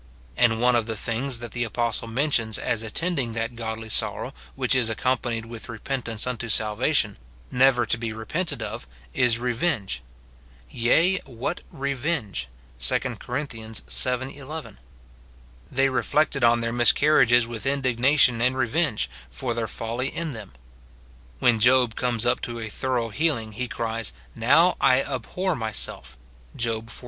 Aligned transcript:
And 0.35 0.59
one 0.59 0.75
of 0.75 0.87
the 0.87 0.95
things 0.95 1.37
that 1.37 1.51
the 1.51 1.63
apostle 1.63 2.07
men 2.07 2.31
tions 2.31 2.57
as 2.57 2.81
attending 2.81 3.33
that 3.33 3.55
godly 3.55 3.89
sorrow 3.89 4.33
which 4.55 4.73
is 4.73 4.89
accompa 4.89 5.29
nied 5.39 5.45
Avith 5.45 5.67
repentance 5.69 6.25
unto 6.25 6.49
salvation, 6.49 7.17
never 7.51 7.85
to 7.85 7.99
be 7.99 8.11
repented 8.11 8.63
of, 8.63 8.87
is 9.13 9.37
revenge: 9.37 10.01
"Yea, 10.71 11.19
what 11.27 11.61
revenge!" 11.71 12.47
2 12.79 12.99
Cor. 13.19 13.45
vii. 13.45 14.37
11. 14.37 14.79
They 15.71 15.87
reflected 15.89 16.43
on 16.43 16.61
their 16.61 16.73
miscarriages 16.73 17.45
with 17.45 17.67
indignation 17.67 18.41
and 18.41 18.57
revenge, 18.57 19.07
for 19.29 19.53
their 19.53 19.67
folly 19.67 20.07
in 20.07 20.31
them. 20.33 20.53
When 21.37 21.59
Job 21.59 21.93
comes 21.95 22.25
up 22.25 22.41
to 22.41 22.59
a 22.59 22.69
thorough 22.69 23.09
healing, 23.09 23.51
he 23.51 23.67
cries," 23.67 24.13
Now 24.35 24.77
I 24.81 25.03
abhor 25.03 25.55
my 25.55 25.71
self," 25.71 26.17
Job 26.55 26.89
xlii. 26.89 26.99